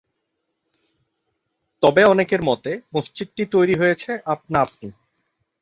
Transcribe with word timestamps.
তবে 1.83 2.01
অনেকের 2.05 2.41
মতে, 2.43 2.71
মসজিদটি 2.95 3.43
তৈরী 3.45 3.75
হয়েছে 3.75 4.11
আপনা 4.25 4.57
আপনি। 4.61 4.87